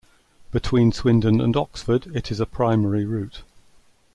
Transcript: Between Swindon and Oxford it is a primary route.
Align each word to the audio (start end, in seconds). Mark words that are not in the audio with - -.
Between 0.51 0.91
Swindon 0.91 1.39
and 1.39 1.55
Oxford 1.55 2.07
it 2.15 2.31
is 2.31 2.39
a 2.39 2.47
primary 2.47 3.05
route. 3.05 3.43